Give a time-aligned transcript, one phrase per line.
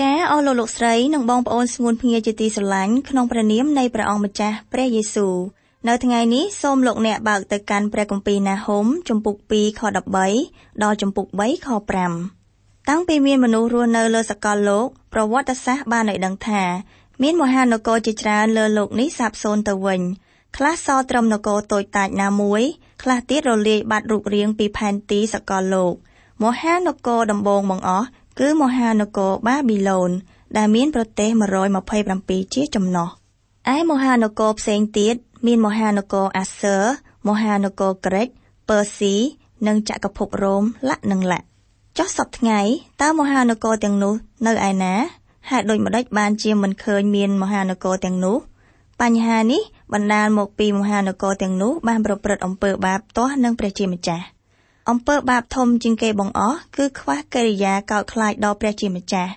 [0.00, 5.34] ចាអស់លោកលោកស្រីនិងបងប្អូនស្ងួនភ្ងាជាទីស្រឡាញ់ក្នុងព្រះនាមនៃព្រះអង្គម្ចាស់ព្រះយេស៊ូវ
[5.88, 9.82] នៅថ្ងៃនេះសូមលោកអ្នកបើកទៅកាន់ព្រះគម្ពីរណាហុំជំពូក2ខ
[10.32, 11.68] 13ដល់ជំពូក3ខ
[12.28, 16.62] 5តាំងពីមានមនុស្សរស់នៅលើសកលលោកប្រវត្តិសាស្ត្របានឲ្យដឹងថា
[17.22, 20.00] មានមហានគរជាច្រើនលើលោកនេះសាបសូន្យទៅវិញ
[20.56, 22.62] ខ្លះសល់ត្រឹមនគរតូចតាចណាមួយ
[23.02, 25.94] ខ្លះទៀតរលាយបាត់រូបរាងពីផែនទីសកលលោក
[26.42, 28.08] មហានគរដំបូងបង្អស់
[28.40, 30.10] គឺមហានគរបាប៊ីឡូន
[30.56, 31.30] ដែលមានប្រទេស
[31.92, 33.08] 127ជាចំណុះ
[33.74, 35.14] ឯមហានគរផ្សេងទៀត
[35.46, 36.76] មានមហានគរអាសឺ
[37.28, 38.28] មហានគរក្រិច
[38.68, 39.14] ពើស៊ី
[39.66, 41.46] និងចក្រភពរ៉ូមលក្ខនឹងលក្ខ
[41.98, 42.60] ចុះសពថ្ងៃ
[43.02, 44.14] តើមហានគរទាំងនោះ
[44.46, 44.94] នៅឯណា
[45.50, 48.36] ហេតុដូចម្ដេចបានជាមិនឃើញមានមហានគរទាំងនោះ
[49.02, 54.24] បញ្ហានេះបណ្ដាលមកពីមហានគរទាំងនោះបានប្រព្រឹត្តអំពើបាបទាស់នឹងព្រះជាម្ចាស់
[54.90, 59.32] អំពើបាបធំជាងគេបង្អស់គឺខ្វះកិរិយាកោតខ្លាចដល់ព្រះជាម្ចាស់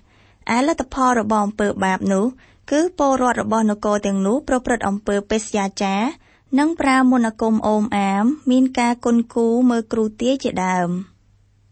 [0.56, 2.26] ឯលទ្ធផលរបស់អំពើបាបនោះ
[2.72, 6.02] គឺពលរដ្ឋរបស់នគរទាំងនោះប្រព្រឹត្តអំពើបេសយាចារ
[6.60, 10.90] និងប្រើមន្តអាគមអូមអាម មានការគុនគូមើលគ្រូទាយជាដើម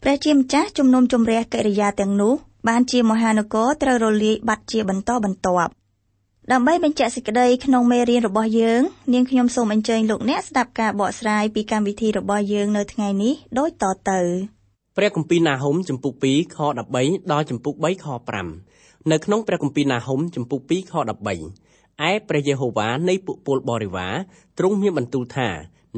[0.04, 2.34] ព្រះជាម្ចាស់ជំនុំជម្រះកិរិយាទាំងនោះ
[2.68, 5.72] បានជាមហានគរត្រូវរលាយបាត់ជាបន្តបន្ទាប់
[6.54, 8.82] ដើម្បីបញ្ជាក់សេចក្តីក្នុងមេរៀនរបស់យើង
[9.14, 14.22] នាងខ្ញុំសូមអញ្ជើញលោកអ្នកស្ដាប់ការបកស្រាយពីកម្មវិធីរបស់យើងនៅថ្ងៃនេះដូចតទៅ
[14.98, 16.58] ព្រះគម្ពីរណាហុំចំពុក2ខ
[16.96, 18.08] 13ដល់ចំពុក3ខ
[18.58, 24.16] 5នៅក្នុងព្រះគម្ពីរណាហុំចំពុក2ខ13ឯព្រះយេហូវ៉ានៃពួកពលបរិវារ
[24.58, 25.50] ទ្រង់មានបន្ទូលថា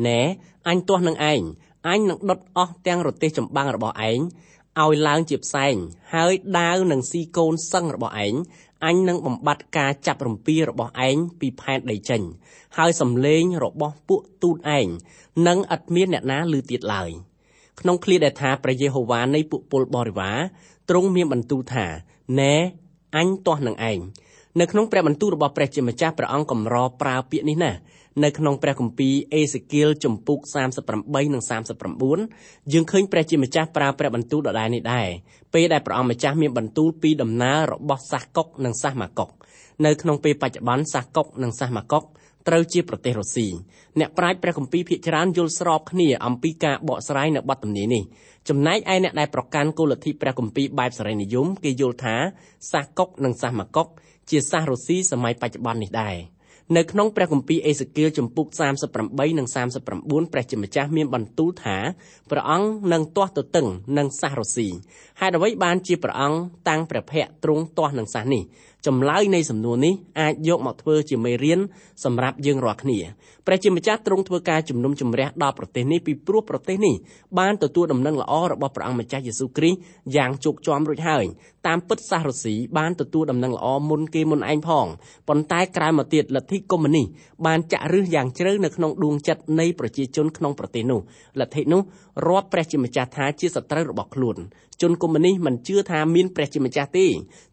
[0.08, 0.22] ណែ
[0.70, 1.42] អញទាស់នឹងឯង
[1.88, 4.20] អញនឹងដុតអស់ទាំងរទេសចម្បាំងរបស់ឯង
[4.84, 5.76] ឲ្យឡើងជាផ្សែង
[6.14, 8.34] ហើយដាវនឹងស៊ីកូនសឹងរបស់ឯង
[8.86, 12.22] អញនឹងបំបត្តិការចាប់រំពារបស់ឯងពីផែនដីចេញ
[12.78, 14.88] ហើយសំលេងរបស់ពួកទូតឯង
[15.48, 17.10] នឹងឥតមានអ្នកណាឮទៀតឡើយ
[17.80, 20.38] ក្នុងឃ្លាដែលថាព្រះយេហូវ៉ានៃពួកពលបរិវារ
[20.90, 21.86] ទ្រង់មានបន្ទូលថា
[22.40, 22.56] ណែ
[23.18, 24.00] អញទាស់នឹងឯង
[24.60, 27.72] នៅក្នុងព្រះបន្ទូលរបស់ព្រះជាម្ចាស់ព្រះអង្គកម្រប្រើពាក្យនេះណា
[28.24, 30.40] នៅក្នុងព្រះគម្ពីរអេសេគៀលចំពុក
[30.86, 31.44] 38និង
[32.08, 35.08] 39យើងឃើញព្រះជាម្ចាស់ប្រើព្រះបន្ទូលដដែលនេះដែរ
[35.54, 39.30] ពេលដែលព្រះអង្គម្ចាស់មានបន្ទូលពីដំណើររបស់សាសកុកនិងសាសម៉ាកុក
[39.86, 42.04] នៅក្នុងពេលបច្ចុប្បន្នសាសកុកនិងសាសម៉ាកុក
[42.48, 43.48] ត្រូវជាប្រទេសរុស្ស៊ី
[44.00, 48.04] អ្នកប្រាជ្ញព្រះគម្ពីរភាគច្រើនយល់ស្របគ្នាអំពីការបកស្រាយនៅបទទំនាយនេះ
[48.50, 52.16] ចំណែកឯអ្នកដែលប្រកាន់គោលលទ្ធិព្រះគម្ពីរបែបសេរីនិយមគេយល់ថា
[52.72, 53.88] សាសកុកនិងសាសម៉ាកុក
[54.30, 56.37] ជាសាសរុស្ស៊ីសម័យបច្ចុប្បន្ននេះដែរ
[56.76, 58.46] នៅក្នុងព្រះគម្ពីរអេសេគៀលចំពុក
[58.94, 61.78] 38និង39ព្រះជាម្ចាស់មានបន្ទូលថា
[62.32, 63.68] ព្រះអង្គនឹងទាស់ទៅតឹង
[63.98, 64.68] នឹងសាសរុស្ស៊ី
[65.20, 66.40] ហេតុអ្វីបានជាព្រះអង្គ
[66.70, 68.44] តាំងព្រះភ័ក្ត្រទ្រង់ទាស់នឹងសាសនេះ
[68.88, 71.60] ចម្លើយនៃសំណួរនេះអាចយកមកធ្វើជាមេរៀន
[72.04, 73.00] សម្រាប់យើងរាល់គ្នា
[73.48, 76.96] ព្រះជាម្ចាស់ទ្រង់ធ្វើការជំនុំជម្រះដល់ប្រទេសនេះពីព្រោះប្រទេសនេះ
[77.40, 79.80] បានទទួលដំណឹងល្អរបស់ព្រះអង្គម្ចាស់យេស៊ូវគ្រីស្ទ
[80.16, 81.26] យ៉ាងជោគជាំរួចហើយ
[81.68, 84.88] តាមពិតសាសរុស្ស៊ីបានទទួលដំណឹងល្អមុនគេមុនឯងផង
[85.28, 87.08] ប៉ុន្តែក្រៅមកទៀតលទ្ធិកុម្មុយនីស
[87.46, 91.00] បានចាក់ឫសយ៉ាងជ្រៅនៅក្នុងដួងចិត្តនៃប្រជាជនក្នុងប្រទេសនោះ
[91.40, 91.82] លទ្ធិនោះ
[92.26, 94.38] រាប់ព្រះជាម្ចាស់ថាជាសត្រូវរបស់ខ្លួន
[94.82, 97.08] ជនកុម្មុយនីសមិនជឿថាមានព្រះជាម្ចាស់ទេ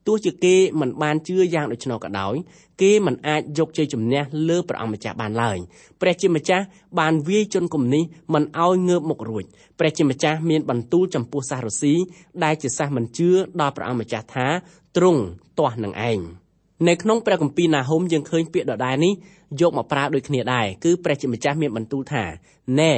[0.06, 2.34] ទោះជាគេមិនបានជឿយ៉ាងដូច្នោះក៏ដោយ
[2.82, 5.58] គេមិនអាចយកជ័យជំនះលើព្រះអង្គម្ចាស់បានឡើយ
[6.00, 6.64] ព្រះជាម្ចាស់
[6.98, 8.04] បានវាយជនកុម្មុយនីស
[8.34, 9.44] មិនឲ្យងើបមុខរួច
[9.78, 11.94] ព្រះជាម្ចាស់មានបន្ទូលចំពោះសាសរុស្ស៊ី
[12.44, 13.30] ដែលជាសាសមិនជឿ
[13.60, 14.46] ដល់ព្រះអង្គម្ចាស់ថា
[14.96, 15.22] ទ្រង់
[15.58, 16.18] ទាស់នឹងឯង
[16.88, 19.12] នៅក្នុងព្រះគម្ពីរណាហុំយើងឃើញពាក្យដដែលនេះ
[19.60, 22.24] យកមកប្រើដូចគ្នាដែរគឺព្រះជាម្ចាស់មានបន្ទូលថា
[22.80, 22.94] ណែ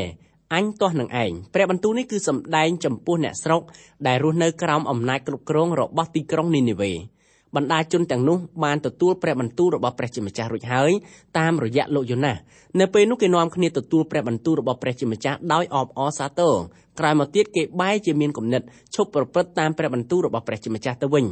[0.54, 3.62] អញទាស់នឹងឯងព្រះបន្ទូលនេះគឺសម្ដែងចំពោះអ្នកស្រុក
[4.06, 6.92] ដែលរស់នៅក្រោមអំណាចគ្រប់គ្រងរបស់ទីក្រុងនីនេវេ
[7.56, 10.90] បណ្ដាជនទាំងនោះបានទទួលព្រះបន្ទូលរបស់ព្រះជាម្ចាស់រួចហើយ
[11.38, 12.36] តាមរយៈលោកយូណាស
[12.80, 16.54] នៅពេលនោះគេនាំគ្នាទទួលព្រះបន្ទូលរបស់ព្រះជាម្ចាស់ដោយអបអរសាទរ
[16.98, 18.62] ក្រោយមកទៀតគេបែរជាមានគំនិត
[18.94, 21.24] ឈប់ប្រព្រឹត្តតាមព្រះបន្ទូលរបស់ព្រះជាម្ចាស់ទៅវិញ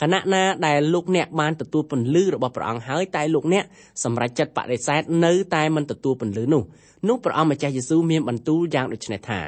[0.00, 3.64] ខណៈណាដែលលោកអ្នកបានទទួលពន្លឺរបស់ព្រះអង្គហើយតែលោកអ្នក
[4.04, 6.62] សម្រេចចិត្តបដិសេធនៅតែមិនទទួលពន្លឺនោះ
[7.08, 9.40] នោះព្រះអង្គម្ចាស់យេស៊ូវមានបន្ទូលយ៉ាងដូចនេះថា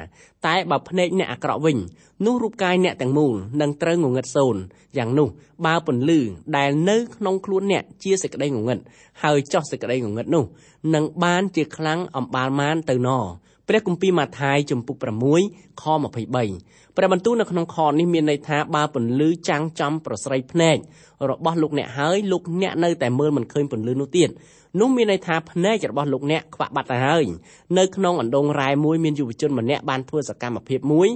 [0.47, 1.77] តែបើភ្នែកអ្នកអាក្រក់វិញ
[2.25, 4.61] នោះរូបកាយអ្នកទាំងមូលនឹងត្រូវងងឹតសូន្យ
[4.97, 5.27] យ៉ាងនោះ
[5.65, 6.19] បើពន្លឺ
[6.57, 8.79] ដែលនៅក្នុងខ្លួនអ្នកជាសេចក្តីងងឹត
[9.23, 10.45] ហើយចោះសេចក្តីងងឹតនោះ
[10.95, 13.09] នឹងបានជាខ្លាំងអំបាលមានទៅណ
[13.67, 14.97] ព្រះគម្ពីរម៉ាថាយជំពូក
[15.39, 15.83] 6ខ
[16.39, 20.77] 23ព្រះបន្ទូលនៅក្នុងខនេះមានន័យថាបើពន្លឺចាំងចំប្រស្រីភ្នែក
[21.29, 24.29] របស់លោកអ្នកហើយលោកអ្នកនៅតែមើលមិនឃើញពន្លឺនោះទៀត
[24.79, 27.25] នោះមានន័យថាភ្នែករបស់លោកអ្នកខ្វាក់បាត់ទៅហើយ
[27.77, 31.07] នៅក្នុងអណ្ដូងរ៉ែមួយមានយុវជនម្នាក់បានធ្វើសកម្មភាពមួយ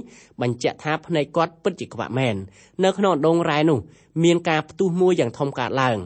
[0.42, 2.36] បញ្ជាក់ថាភ្នែកគាត់ពិតជាខ្វាក់មែន
[2.84, 3.78] នៅក្នុងអណ្ដូងរ៉ែនោះ
[4.24, 5.98] មានការផ្ទុះមួយយ៉ាងធំកើតឡើង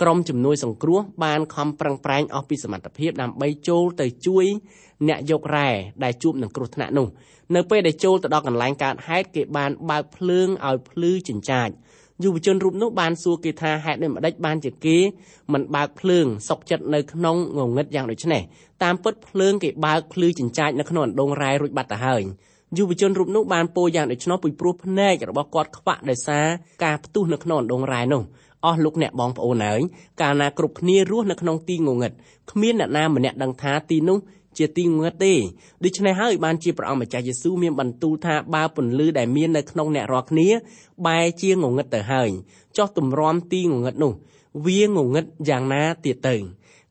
[0.00, 4.44] ក្រុមជំនួយសង្គ្រោះបានខំប្រឹងប្រែងអស់ពីសមត្ថភាពដើម្បីចូលទៅជួយ
[5.08, 5.68] អ្នកយករ៉ែ
[6.04, 7.06] ដែលជួបនឹងគ្រោះថ្នាក់នោះ
[7.54, 11.68] នៅពេលដែលចូលទៅដល់កន្លែងកើតហេតុគេបានបើកភ្លើងឲ្យភ្លឺចិញ្ចាច
[12.22, 14.98] យុវជនរូបនោះបានសួរគេថាហេតុដូចម្ដេចបានជាគេ
[15.52, 18.42] មិនបើកភ្លើងសុកចិត្តនៅក្នុងងងឹតយ៉ាងដូចនេះ
[18.82, 22.22] តាមពិតភ្លើងគេបើកភ្លឺចិញ្ចាចនៅក្នុងអណ្ដូងរ៉ែរួចបាត់ទៅហើយ
[22.76, 26.46] យុវជនរូបនោះបានពោលយ៉ាងដូច្នោះពីព្រោះភ្នែករបស់គាត់ខ្វាក់ដោយសារ
[26.84, 28.22] ការផ្ទុះនៅក្នុងអណ្ដូងរ៉ែនោះ
[28.64, 29.80] អស់លោកអ្នកបងប្អូនហើយ
[30.22, 32.12] កាលណាគ្រប់គ្នារស់នៅក្នុងទីងងឹត
[32.50, 34.18] គ្មានអ្នកណាម្នាក់ដឹងថាទីនោះ
[34.58, 35.34] ជាទីងងឹតទេ
[35.84, 40.48] ដូច្នេះហើយបានជាព្រះអង្គម្ចាស់យេស៊ូវមានបន្ទូលថាបើពន្លឺដែលមាននៅក្នុងអ្នករាល់គ្នា
[41.06, 42.30] បែរជាងងឹតទៅហើយ
[42.76, 44.12] ចោះទម្រាំទីងងឹតនោះ
[44.66, 46.36] វាងងឹតយ៉ាងណាទៀតទៅ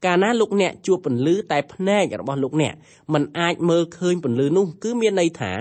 [0.05, 2.73] កាលណាលោកអ្នកជួបពន្លឺតែភ្នែករបស់លោកអ្នក
[3.13, 5.51] มันអាចមើលឃើញពន្លឺនោះគឺមានន័យថា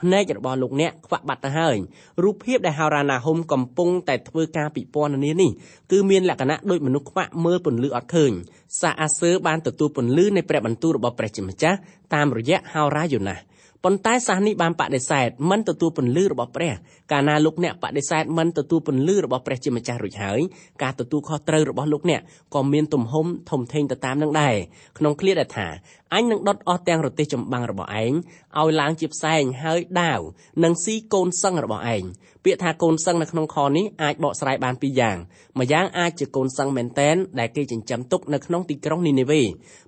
[0.00, 1.76] ភ្នែករបស់លោកអ្នកខ្វាក់បាត់ទៅហើយ
[2.22, 5.50] រូបភាពដែលហោរាណាហុំកំពុងតែធ្វើការពិពណ៌នានេះ
[5.92, 8.32] គឺមានលក្ខណៈដូចមនុស្សខ្វាក់មើលពន្លឺអត់ឃើញ
[8.80, 11.78] សាអាសើបានទទួលពន្លឺនៃព្រះបន្ទូលរបស់ព្រះជាម្ចាស់
[12.14, 13.42] តាមរយៈហោរាយ៉ូណាស់
[13.84, 16.72] ប៉ុន្តែសាសនេះបានបដិសេធមិនទទួលពន្លឺរបស់ព្រះ
[17.12, 20.40] កាលណាលោកអ្នកបដិសេធមិនទទួលពន្លឺរបស់ព្រះជាម្ចាស់រួចហើយ
[20.82, 22.20] ការទទួលខុសត្រូវរបស់លោកអ្នក
[22.54, 24.54] ក៏មានទំហំធំធេងទៅតាមនឹងដែរ
[24.98, 25.66] ក្នុងឃ្លាដែលថា
[26.12, 28.12] អញនឹងដុតអស់ទាំងរទេះចម្បាំងរបស់ឯង
[28.60, 30.20] ឲ្យឡើងជាផ្សែងហើយដាវ
[30.64, 32.04] និងស៊ីកូនសឹងរបស់ឯង
[32.44, 35.16] ពាក្យថាកូនសឹងនៅក្នុងខនេះអាចបកស្រាយបានពីរយ៉ាង
[35.58, 39.42] ម្យ៉ាងអាចជាកូនសឹងមែនតែនដែលគេចិញ្ចឹមទុកនៅក្នុងទីក្រុងនីនេវេ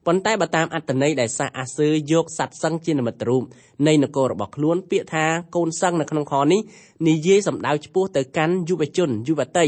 [0.06, 3.42] ប៉ុន្តែបើតាមអត្ថន័យដែលសាសអាសឺយកសัตว์សឹងជានិមិត្តរូប
[3.86, 5.24] នៃនគររបស់ខ្លួនពាក្យថា
[5.56, 6.60] កូនសឹងនៅក្នុងខនេះ
[7.08, 9.66] និយាយសំដៅឆ្ពោះទៅកាន់យុវជនយុវតី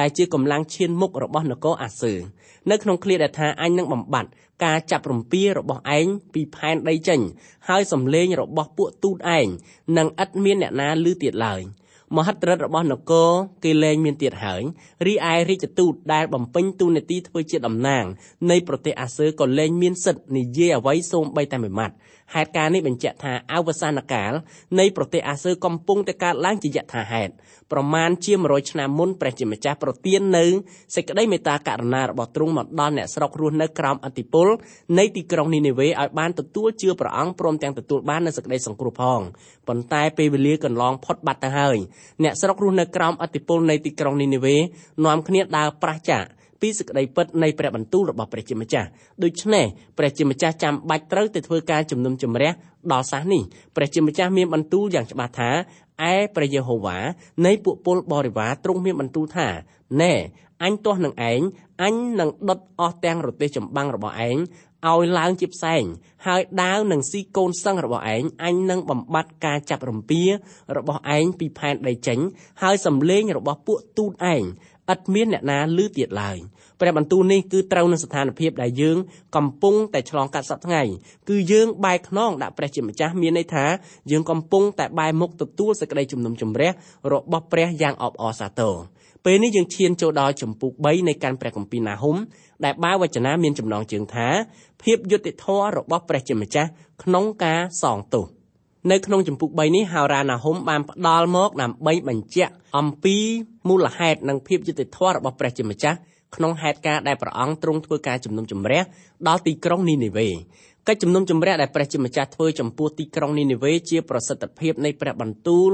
[0.00, 2.14] ដែលជាកម្លាំងឈានមុខរបស់នគរអាសឺ
[2.70, 4.30] នៅក្នុងឃ្លាដែលថាអញនឹងបំបត្តិ
[4.64, 7.20] ការចាប់រំពារបស់ឯងពីផែនដីចេញ
[7.68, 9.46] ហើយសំលេងរបស់ពួកទូតឯង
[9.96, 11.62] នឹងឥតមានអ្នកណាឮទៀតឡើយ។
[12.16, 13.30] មហិទ្ធិឫទ្ធិរបស់នគរ
[13.64, 14.62] គេលែងមានទៀតហើយ
[15.06, 18.04] រីឯរាជទូតដែលបំពេញទូនាទីធ្វើជាតំណាង
[18.50, 21.94] នៃប្រទេសអាសឺក៏លែងមានសិទ្ធិនិយាយអ្វីសូម្បីតែមួយម៉ាត់
[22.34, 24.32] ហេតុការណ៍នេះបញ្ជាក់ថាអវសានកាល
[24.78, 27.32] នៃប្រទេសអាសឺកំពុងតែកើតឡើងជាយថាហេតុ
[27.72, 30.44] ប្រមាណជា100ឆ្នាំមុនព្រះជាម្ចាស់ប្រទាននៅ
[30.94, 34.46] សេចក្តីមេត្តាករុណារបស់ទ្រង់មកដល់អ្នកស្រុករស់នៅក្រោមអធិពល
[34.98, 39.20] នៃទីក្រុងនីនេវេឲ្យបានទទួលជឿព្រះអង្គព្រមទាំងទទួលបាននូវសេចក្តីសង្គ្រោះផង
[39.68, 41.76] ប៉ុន្តែពេលវេលាកន្លងផុតបាត់ទៅហើយ
[42.22, 44.56] អ្នកស្រុករស់នៅក្រោមអធិពលនៃទីក្រុងនីនេវេ
[45.04, 46.24] នាំគ្នាដើរប្រះចាក
[46.60, 48.88] ពីសេចក្តីពិតនៃព្រះបន្ទូលរបស់ព្រះជាម្ចាស់
[49.22, 49.64] ដូច្នេះ
[49.98, 52.50] ព្រះជាម្ចាស់ចាំបាច់ត្រូវទៅធ្វើការជំនុំជម្រះ
[52.92, 53.42] ដល់សាសនេះ
[53.76, 55.50] ព្រះជាម្ចាស់មានបន្ទូលយ៉ាងច្បាស់ថា
[56.12, 56.98] ឯព្រះយេហូវ៉ា
[57.46, 59.48] នៃពួកពលបរិវារទ្រង់មានបន្ទូលថា
[60.02, 60.14] ណែ
[60.64, 61.40] អញទាស់នឹងឯង
[61.82, 64.36] អញនឹងដុតអស់ទាំងរទេះចម្បាំងរបស់ឯង
[64.86, 65.84] ឲ្យឡើងជាផ្សែង
[66.26, 70.22] ហើយដាវនឹងស៊ីកូនសឹងរបស់ឯងអញនឹងបំបត្តិការចាប់រំពា
[70.76, 72.18] របស់ឯងពីផែនដីចេញ
[72.62, 74.42] ហើយសំលេងរបស់ពួកទូតឯង
[74.92, 76.38] ឥតមានអ្នកណាឮទៀតឡើយ
[76.80, 78.96] ព្រះបន្ទូលនេះគឺត្រូវនឹងស្ថានភាពដែលយើង
[79.36, 80.82] កំពុងតែឆ្លងកាត់សប្តាហ៍ថ្ងៃ
[81.28, 83.64] គឺយើងបែរខ្នងដាក់ព្រះជាម្ចាស់មានន័យថា
[84.10, 86.70] យើងកំពុងតែបែរមុខទទួលសេចក្តីជំនុំជម្រះ
[87.12, 88.74] របស់ព្រះយ៉ាងអបអរសាទរ
[89.24, 92.16] ពេលនេះយើងឈានចូលដល់ចម្ពោះ3នៃកាន់ព្រះគម្ពីរណាហុំ
[92.64, 94.28] ដែលបាវចនាមានចំណងជើងថា
[94.82, 96.68] ភាពយុត្តិធម៌របស់ព្រះជាម្ចាស់
[97.02, 98.35] ក្នុងការសងទោស
[98.90, 103.16] នៅក្នុងចម្ពោះ3នេះហោរាណាហុំបានផ្ដល់មកដើម្បីបញ្ជាក់អំពី
[103.68, 105.98] មូលហេតុនិងភាពយុត្តិធម៌របស់ព្រះជាម្ចាស់
[106.36, 108.82] ក្នុងហេតុការណ៍ដែលព្រះអង្គទ្រង់ធ្វើការជំនុំជម្រះ
[109.28, 110.28] ដល់ទីក្រុងនីនេវេ
[110.88, 115.70] កិច្ចជំនុំជម្រះដែលព្រះជាម្ចាស់ធ្វើចំពោះទីក្រុងនីនេវេជាប្រសិទ្ធភាពនៃព្រះបន្ទូល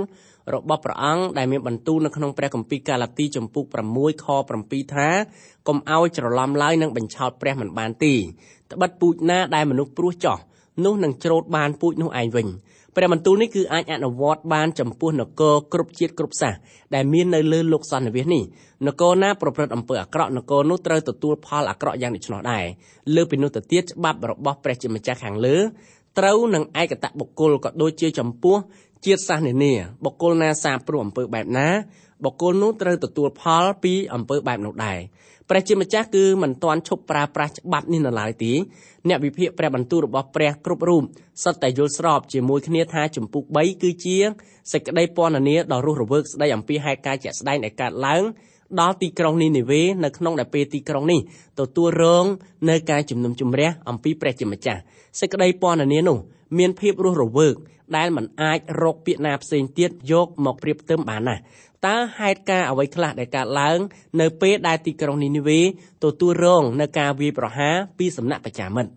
[0.54, 3.64] របស់ព្រះអង្គដែលមានបន្ទូលនៅក្នុងព្រះគម្ពីរកាឡាទីចំពុក
[3.94, 4.26] 6ខ
[4.60, 5.08] 7ថា
[5.68, 8.14] កុំឲ្យច្រឡំឡើយនឹងបញ្ឆោតព្រះមិនបានទេ
[8.72, 10.38] ត្បិតពូជណាដែលមនុស្សព្រោះចោះ
[10.84, 12.46] នោះនឹងច្រូតបានពូជនោះឯងវិញ
[12.96, 16.54] ព្រះបន្ទូលនេះគឺអាចអនុវត្តបានចំពោះនគរគ្រប់ជាតិគ្រប់សាស
[16.94, 18.42] ដែលមាននៅលើលោកសន្និវាសនេះ
[18.86, 22.64] នគរណាប្រព្រឹត្តអំពើអាក្រក់នគរនោះត្រូវទទួលផលអាក្រក់យ៉ាងដូច្នោះដែរ
[23.14, 25.56] លើពីនោះទៅទៀតច្បាប់របស់ព្រះជាម្ចាស់ខាងលើ
[26.18, 28.56] ត្រូវនឹងឯកតៈបុគ្គលក៏ដូចជាចំពោះ
[29.04, 29.72] ជាតិសាសន៍នានា
[30.04, 31.68] បុគ្គលណាសាព្រោះអំពើបែបណា
[32.24, 34.98] បុគ្គលនោះត្រូវទទួលផលពីអំពើបែបនោះដែរ
[35.50, 38.52] ព្រះជាម្ចាស់គឺមិនទាន់ឈប់ប្រើប្រាស់ច្បាប់នេះនៅឡើយទេ
[39.08, 41.02] អ្នកវិភាគព្រះបន្ទូលរបស់ព្រះគ្រប់រូប
[41.42, 44.16] សុទ្ធតែយល់ស្របជាមួយគ្នាថាចម្ពោះ3គឺជា
[44.72, 48.22] សេចក្តីពណ៌នាដ៏រស់រវើកស្ដីអំពីហេតុការណ៍ជាក់ស្ដែងដែលកើតឡើង
[48.80, 51.20] ដល់ទីក្រុងនីនេវេនៅក្នុងដែលពេលទីក្រុងនេះ
[51.60, 52.26] ទទួលរង
[52.70, 54.80] នៅការជំនុំជម្រះអំពីព្រះជាម្ចាស់
[55.20, 56.18] សេចក្តីពណ៌នានោះ
[56.58, 57.56] មានភាពរស់រវើក
[57.96, 61.36] ដែលมันអាចរកពាក្យណាផ្សេងទៀតយកមកប្រៀបផ្ទឹមបានណា
[61.86, 63.78] តើហេតុការអ្វីខ្លះដែលកើតឡើង
[64.20, 65.60] នៅពេលដែលទីក្រុងនីនីវេ
[66.04, 68.90] ទទួលរងនៅការវាយប្រហារពីសំណាក់ប្រជាមិត្ត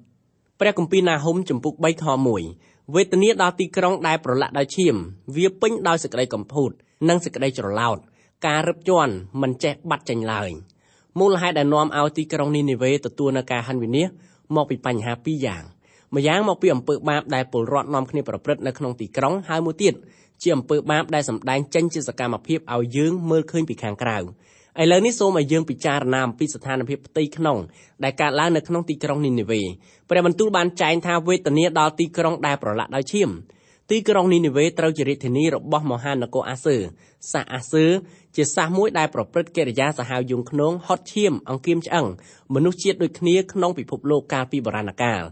[0.59, 2.05] ព្រះគម្ពីរណាហុំចំពុក3ខ
[2.49, 4.95] 1វេទនាដល់ទីក្រុងដែលប្រឡាក់ដោយឈាម
[5.35, 6.71] វាពេញដោយសេចក្តីកំពូត
[7.09, 7.97] និងសេចក្តីច្រឡោត
[8.47, 10.49] ការរឹបជាន់មិនចេះបាត់ចេញឡើយ
[11.19, 14.07] មូលហេតុដែលនាំឲ្យទីក្រុងនីនីវេទទួលនៅការហិនវិនាស
[14.55, 15.63] មកពីបញ្ហាពីរយ៉ាង
[16.15, 19.93] ម្យ៉ាងមកពីអំពើបាបដែលពលរដ្ឋនាំគ្នាប្រព្រឹត្តនៅក្នុងទីក្រុងហើយមួយទៀត
[20.41, 24.17] ជាអំពើបាបដែលសម្ដែងចេញជាសកម្មភាពឲ្យយើងមើលឃើញពីខាងក្រៅ
[24.81, 27.57] ឥឡូវនេះសូមឲ្យយើងពិចារណាអំពីស្ថានភាពផ្ទៃក្នុង
[28.03, 29.61] ដែលកើតឡើងនៅក្នុងទីក្រុងនីនេវេ
[30.09, 33.29] ព្រះបន្ទូលបានចែងថាវេទនាដល់ទីក្រុងដែលប្រឡាក់ដោយឈាម
[33.91, 36.77] ទីក្រុងនីនេវេត្រូវជារាជធានីរបស់មហានគរអាសឺ
[37.31, 37.85] សាសអាសឺ
[38.35, 42.07] ជាសាសមួយដែលប្រព្រឹត្តកិរិយាសាហាវយងខ្នងហត់ឈាម អង្គៀមឆ្អឹង
[42.53, 45.23] មនុស្សជាតិដូចគ្នាក្នុងពិភពលោកកាលពីបុរាណកាល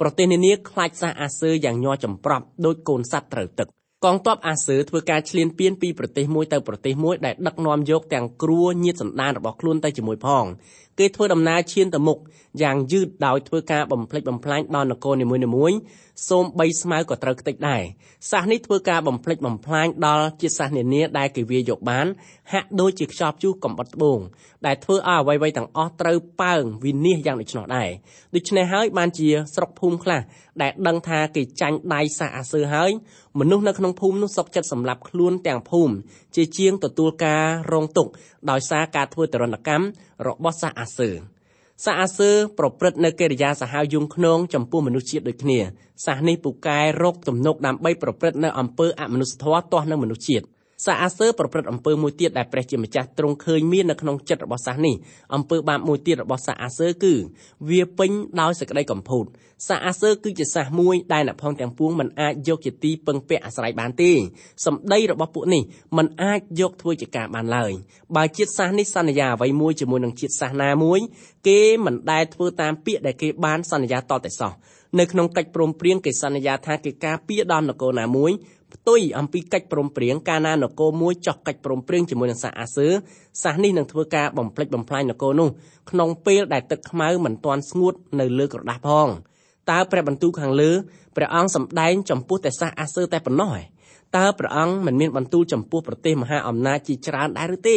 [0.00, 3.68] ប្រទេសនានាខ្លាចសាសអាសឺយ៉ាងញ័រចម្ប្រប់ដោយកូនសត្វត្រូវទឹក
[4.04, 10.44] កងទ័ពអាសឺធ្វើការឈ្លានពានពីប្រទេសមួយទៅប្រទេសមួយដែលដឹកនាំយកទាំងគ្រួញាតសន្តានរបស់ខ្លួនទៅជាមួយផង
[10.98, 12.18] គេធ្វើដំណើរឈានទៅមុខ
[12.62, 15.78] យ៉ាងយឺតដោយធ្វើការបំផ្លិចបំផ្លាញដល់នគរនីមួយៗ
[16.28, 17.82] សូមបីស្មៅក៏ត្រូវខ្ទេចដែរ
[18.30, 22.06] សាសនេះធ្វើការបំផ្លិចបំផ្លាញដល់ជាតិសាសន៍នានាដែលគេវាយកបាន
[22.52, 24.18] ហាក់ដូចជាខ្យល់ជុះកំបិតត្បូង
[24.66, 27.90] ដែលធ្វើឲ្យអ្វីៗទាំងអស់ត្រូវប៉ើងវិនិច្ឆ័យយ៉ាងដូច្នោះដែរ
[28.34, 30.20] ដូច្នេះហើយបានជាស្រុកភូមិខ្លះ
[30.62, 32.90] ដែលដឹងថាគេចាញ់ដៃសាសអាសឺហើយ
[33.40, 35.94] មនុស្សនៅក្នុងភូមិនោះសុកចិត្តសម្លាប់ខ្លួនទាំងភូមិ
[36.36, 38.10] ជាជាងទទួលការរងទុក្ខ
[38.50, 39.84] ដោយសារការធ្វើទរណកម្ម
[40.26, 41.10] របស់សាសអាសឺ
[41.84, 45.58] សាសអាសឺប្រព្រឹត្តនៅកិរិយាសាហាវយងខ្នងចំពោះមនុស្សជាតិដូចគ្នា
[46.06, 50.46] សាសនេះពូកែរកទំនុកដើម្បីប្រព្រឹត្តនៅអំពើអមនុស្សធម៌ទាស់នឹងមនុស្សជាតិ
[50.84, 54.94] សាអាសើប្រព្រឹត្តអំពើមួយទៀតដែលព្រះជាម្ចាស់ទ្រង់ឃើញមាននៅក្នុងចិត្តរបស់សាសនេះ
[55.34, 57.14] អំពើបាបមួយទៀតរបស់សាអាសើគឺ
[57.70, 58.10] វាពេញ
[58.40, 59.24] ដោយសេចក្តីកំពូត
[59.68, 64.12] សាអាសើគឺជាសាសមួយដែលអ្នកផងទាំងពួងមិនអាចយកជាទីពឹងពាក់អាស្រ័យបានទេ
[64.66, 65.62] សម្ដីរបស់ពួកនេះ
[65.96, 67.72] មិនអាចយកធ្វើជាការបានឡើយ
[68.16, 71.00] បើជាតិសាសនេះសន្យាអ្វីមួយជាមួយនឹងជាតិសាសណាមួយ
[71.48, 74.52] គេមិនដែលធ្វើតាមពាក្យដែលគេបានសន្យាតតែសោះ
[74.98, 78.32] នៅក្នុងកិច្ចព្រមព្រៀងគេសន្យាថាគេការពារដល់នគរណាមួយ
[78.74, 82.88] ផ្ទុយអំពីកិច្ចព្រមព្រៀងកាលណានគរមួយចោះកិច្ចព្រមព្រៀងជាមួយនឹងសាសអាសឺ
[83.42, 85.48] សាសនេះនឹងធ្វើការបំផ្លិចបំផ្លាញនគរនោះ
[85.90, 89.08] ក្នុងពេលដែលទឹកខ្មៅមិនទាន់ស្ងួតនៅលើក្រដាស់ផង
[89.70, 90.70] តើព្រះបន្ទូលខាងលើ
[91.16, 93.64] ព្រះអង្គសម្ដែងចំពោះតែសាសអាសឺតែប៉ុណ្ណោះឯង
[94.16, 97.76] តើព្រះអង្គមិនមានបន្ទូលចំពោះប្រទេសមហាអំណាចជាច្រើនដែរឬទេ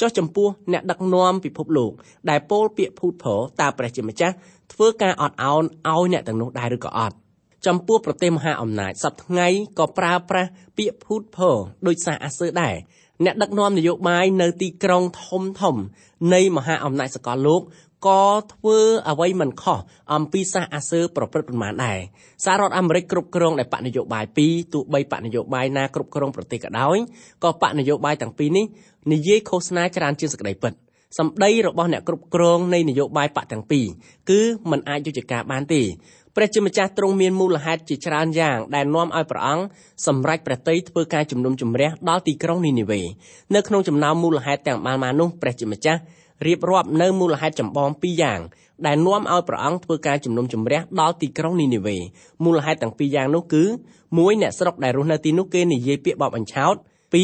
[0.00, 1.92] ចុះចំពោះអ្នកដឹកនាំពិភពលោក
[2.30, 4.34] ដែលពោលពាក្យភូតប្រតើព្រះជាម្ចាស់
[4.72, 7.16] ធ្វើការអត់ឱនឲ្យអ្នកទាំងនោះដែរឬក៏អត់
[7.66, 11.56] ចំពោះប្រទេសមហាអំណាចសប្ថ្ងៃក៏ប្រើប្រាស់ពាក្យភូតភរ
[11.86, 12.74] ដោយសារអាសឺដែរ
[13.24, 15.76] អ្នកដឹកនាំនយោបាយនៅទីក្រុងធំធំ
[16.34, 17.62] នៃមហាអំណាចសកលលោក
[18.06, 19.78] ក៏ធ្វើអ្វីមិនខុស
[20.14, 21.98] អំពីសាសអាសឺប្រព្រឹត្តប៉ុន្មានដែរ
[22.44, 26.96] សាររដ្ឋអាមេរិកគ្រប់គ្រងដោយបកនយោបាយពីរទោះបីបកនយោបាយណាគ្រប់គ្រងប្រទេសក៏ដោយ
[27.44, 28.64] ក៏បកនយោបាយទាំងពីរនេះ
[29.12, 30.72] និយាយឃោសនាច្រើនជាងសេចក្តីពិត
[31.18, 33.86] សម្ដីរបស់អ្នកគ្រប់គ្រងនៃនយោបាយបកទាំងពីរ
[34.30, 35.82] គឺมันអាចយុត្តិការបានទេ
[36.36, 39.64] ព្រះជាម្ចាស់ទ្រង់មានមូលហេតុជាច្រើនយ៉ាងដែលនាំឲ្យព្រះអង្គ
[40.06, 43.00] សម្រេចព្រះតីធ្វើការជំនុំជម្រះដល់ទីក្រុងនីនីវេ
[43.54, 46.00] នៅក្នុងចំណោមមូលហេតុទាំងបានមកនោះព្រះជាម្ចាស់
[46.46, 48.40] រៀបរាប់នៅមូលហេតុចម្បងពីរយ៉ាង
[48.86, 51.96] ដែលនាំឲ្យព្រះអង្គធ្វើការជំនុំជម្រះដល់ទីក្រុងនីនីវេ
[52.44, 53.64] មូលហេតុទាំងពីរយ៉ាងនោះគឺ
[54.02, 56.74] 1អ្នកស្រុកដែលរស់នៅទីនោះគេនិយាយពាក្យបបអញ្ឆោត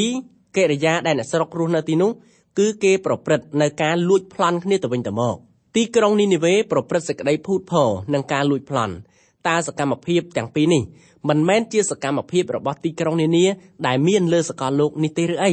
[0.02, 2.10] 2កិរិយាដែលអ្នកស្រុករស់នៅទីនោះ
[2.58, 5.36] គឺគេប្រព្រឹត្តនៅការលួចប្លន់គ្នាទៅវិញទៅមក
[5.76, 8.94] ទីក្រុងនីនីវេប្រព្រឹត្តសេចក្តីភូតភរនិងការលួចប្លន់
[9.48, 10.82] តើសកម្មភាពទាំងពីរនេះ
[11.28, 13.46] មិនមែនជាសកម្មភាពរបស់ទីក្រុងនានា
[13.86, 15.52] ដែលមានលើសកលលោកនេះទេឬអី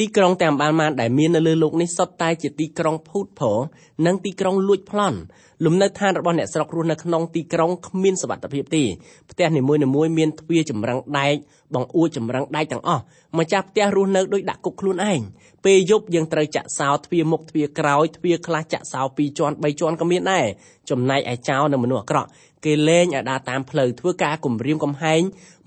[0.00, 3.58] ទីក្រុងទាំងបានបានដែលមាននៅលើលោកនេះសុទ្ធតែជាទីក្រុងភូតភរ
[4.06, 5.18] និងទីក្រុងលួចប្លន់
[5.64, 8.82] លំនៅឋានរបស់អ្នកស្រុករស់នៅក្នុងទីក្រុងគ្មានសុវត្ថិភាពទេ
[9.30, 11.34] ផ្ទះនីមួយៗមានទ្វារចម្រឹងដែក
[11.74, 13.02] បង្អួចចម្រឹងដែកទាំងអស់
[13.38, 15.20] ម្ចាស់ផ្ទះរស់នៅដោយដាក់គុកខ្លួនឯង
[15.64, 20.46] ពេលយប់យើងត្រូវចាក់សោទ្វារមុខទ្វារក្រោយទ្វារខ្លះចាក់សោ2ជាន់3ជាន់ក៏មានដែរ
[20.90, 22.28] ចំណែកឯចោលនៅមនុស្សអាក្រក់
[22.64, 25.20] គេលែងឲ្យដើរតាមផ្លូវធ្វើការគំរាមកំហែង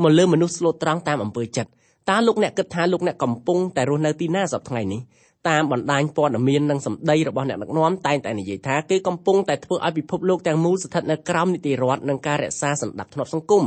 [0.04, 1.72] មកលើមនុស្សស្លូតត្រង់តាមអំពើចិត្ត
[2.10, 5.02] តើលោកអ្នកគិតថាលោកអ្នកកំពុងតែរស់នៅទីណាសប្តាហ៍ថ្ងៃនេះ
[5.50, 13.64] តាមបណ្ដាញព័ត៌មាននិងសម្ដីរបស់អ្នកដឹកនាំតែងតែនិយាយថាគេកំពុងតែធ្វើឲ្យពិភពលោកទាំងមូលស្ថិតនៅក្រោមនីតិរដ្ឋនិងការរក្សាសន្តិភាពសង្គម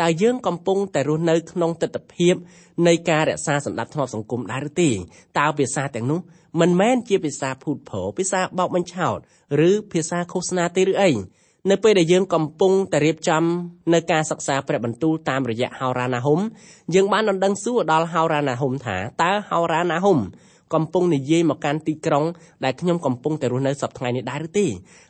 [0.00, 2.30] តើយើងកំពុងតែរស់នៅក្នុងទស្សនវិជ្ជា
[2.86, 4.90] នៃការរក្សាសន្តិភាពសង្គមដែរឬទេ
[5.38, 6.20] តើភាសាទាំងនោះ
[6.60, 9.18] មិនមែនជាភាសាភូតព្រោភាសាបោកបញ្ឆោត
[9.68, 11.10] ឬភាសាឃោសនាទេឬអី
[11.70, 13.44] នៅពេលដែលយើងកំពុងតែរៀបចំ
[13.94, 16.40] នៅការសិក្សាព្រះបន្ទូលតាមរយៈហោរាណាហុំ
[16.94, 20.18] យើងបានដណ្ដឹងសួរដល់ហោរាណាហុំថាតើហោរាណាហុំ
[20.74, 22.24] កំពុងនិយាយមកកាន់ទីក្រុង
[22.64, 24.66] ដែលខ្ញុំកំពុងតែរស់នៅសប្តាហ៍នេះដែរឬទេ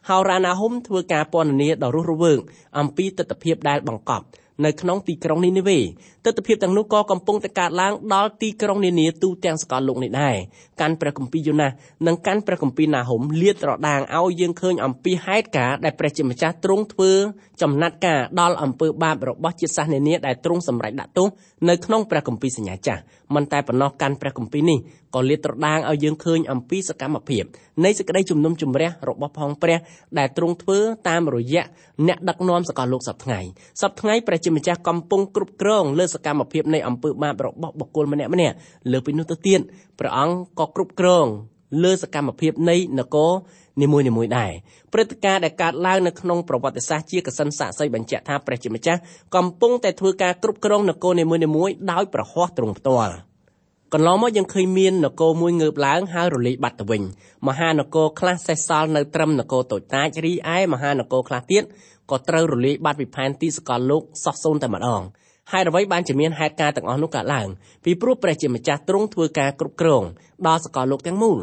[0.09, 2.41] ហោរាណាហុំធ្វើការពណ៌នាដ៏រស់រវើក
[2.79, 4.25] អំពីទស្សនវិជ្ជាដែលបង្កប់
[4.65, 5.79] នៅក្នុងទីក្រុងនីនេវេ
[6.25, 10.37] ទស្សនវិជ្ជាទាំងនោះក៏កំពុងតែកើតឡើងដល់ទីក្រុងនានាទូទាំងសកលលោកនេះដែរ
[10.81, 11.71] កាន់ព្រះគម្ពីរយូណាស
[12.07, 17.13] និងកាន់ព្រះគម្ពីរណាហុំលាតត្រដាងឲ្យយើងឃើញអំពីហេតុការណ៍ដែលព្រះជាម្ចាស់ទ្រង់ធ្វើ
[17.63, 21.29] ចំណាត់ការដល់អំពើបាបរបស់ជាតិសាសន៍នានាដែលទ្រង់សម្រេចដាក់ទោស
[21.69, 23.01] នៅក្នុងព្រះគម្ពីរសញ្ញាចាស់
[23.35, 24.79] មិនតែប៉ុណ្ណោះកាន់ព្រះគម្ពីរនេះ
[25.17, 27.45] ក៏លាតត្រដាងឲ្យយើងឃើញអំពីសកម្មភាព
[27.85, 29.79] នៃសេចក្តីជំនុំជម្រះរបស់ផងព្រះ
[30.19, 31.65] ដែលទ្រង់ធ្វើតាមរយៈ
[32.07, 33.49] អ្នកដឹកនាំសកលលោកសប្តាហ៍
[33.83, 38.55] សប្តាហ៍ព្រះជាម្ចាស់កំពុងគ្រប់គ្រងលើសកម្មភាពនៃអំពើបាបរបស់បុគ្គលម្នាក់ម្នាក់
[38.93, 39.61] លើពីនោះទៅទៀត
[39.99, 41.27] ព្រះអង្គក៏គ្រប់គ្រង
[41.85, 43.33] លើសកម្មភាពនៃនគរ
[43.83, 44.53] នីមួយៗដែរ
[44.93, 49.01] ព្រឹត្តិការណ៍ដែលកើតឡើងនៅក្នុងប្រវត្តិសាស្ត្រជាកសិនសាក់សីបញ្ជាក់ថាព្រះជាម្ចាស់
[49.37, 51.25] កំពុងតែធ្វើការគ្រប់គ្រងនគរនី
[51.57, 53.15] មួយៗដោយប្រហោះទ្រង់ផ្ទាល់
[53.95, 57.03] កន្លងមកយើងឃើញមាននគរមួយងើបឡើងហើយរលាយបាត់ទៅវិញ
[57.49, 61.63] មហានគរខ្លះសេសសល់នៅត្រឹមនគរតូចតាចរីឯមហានគរខ្លះទៀត
[62.11, 65.03] ក៏ត្រូវរលាយបាត់ពីផែនទីសកលលោកសោះសូន្យតែម្ដង
[65.53, 67.49] ហេតុអ្វីបានជាមានហេតុការណ៍ទាំងអស់នោះកើតឡើង
[67.85, 70.05] ពីព្រោះព្រះជាម្ចាស់ទ្រង់ធ្វើការគ្រប់គ្រង
[70.47, 71.39] ដល់សកលលោកទាំងមូល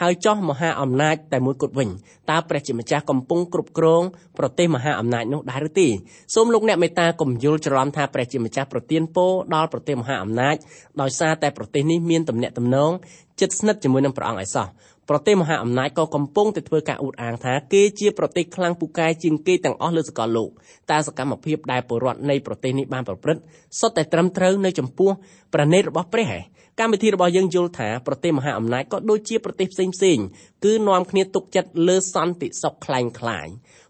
[0.00, 1.88] ហើយចោះមហាអំណាចតែមួយគត់វិញ
[2.30, 4.02] តើព្រះជាម្ចាស់កំពុងគ្រប់គ្រង
[4.38, 5.88] ប្រទេសមហាអំណាចនោះដែរឬទេ
[6.34, 10.56] សូមលោកអ្នកមេត្តាកុំយល់ច្រឡំថាព្រះជាម្ចាស់ប្រទានពរដល់ប្រទេសមហាអំណាច
[11.00, 12.92] ដោយសារតែប្រទេសនេះមានទំនាក់ទំនង
[13.40, 14.66] ជិតស្និទ្ធជាមួយនឹងព្រះអង្គឯសោះ
[15.08, 20.50] ប្រទេសមហាអំណាចក៏កំពុងតែធ្វើការអួតអាងថាគេជាប្រទេសខ្លាំងពូកែជាងគេទាំងអស់លើសកលលោក
[20.90, 23.42] តែសកម្មភាពដែលពលរដ្ឋនៃប្រទេសនេះបានប្រព្រឹត្ត
[23.80, 25.10] សុទ្ធតែត្រឹមត្រូវនៅចំពោះ
[25.54, 26.42] ប្រណេតរបស់ព្រះឯង
[26.79, 30.17] កម្មវិធីរបស់យើងយល់ថាប្រទេសមហាអំណាចក៏ដូចជាប្រទេសផ្សេងផ្សេង
[30.65, 33.47] គឺនាំគ្នាទុកចិត្តលើសន្តិសុខคล้ายคล้าย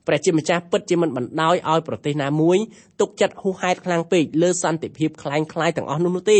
[0.07, 2.57] ព្រះជាម្ចាស់ពិតជាមិនបណ្ដោយឲ្យប្រទេសណាមួយ
[2.99, 6.39] ទុកចិត្តហួសហេតុខ្លាំងពេកលើសន្តិភាពคล้ายคล้ายទាំងអស់នោះនោះទេ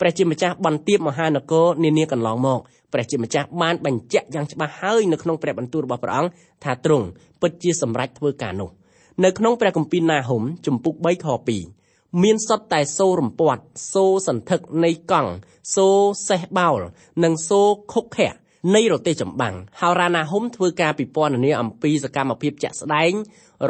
[0.00, 2.60] ព្រះជាម្ចាស់បន្ទាបមហានគរនានាកន្លងមក
[2.92, 6.30] ព្រះជាម្ចាស់បានបញ្ជាក់យ៉ាងច្បាស់ហើយនៅក្នុងព្រះបន្ទូលរបស់ព្រះអង្គ
[6.64, 7.06] ថាទ្រង់
[7.40, 8.70] ពិតជាសម្រេចធ្វើការនោះ
[9.24, 11.81] នៅក្នុងព្រះគម្ពីរណាហុំជំពូក3ខ2
[12.21, 13.61] មានសុទ្ធតែសូររំពាត់
[13.93, 15.31] សូសន្ធឹកនៃកង់
[15.75, 15.87] សូ
[16.27, 16.79] សេះបោល
[17.23, 17.61] និងសូ
[17.93, 18.33] ខុកខៈ
[18.75, 23.13] នៃរទេះចម្បាំងហោរាណាហុំធ្វើការពិពណ៌នាអំពីសកម្មភាពជាក់ស្ដែង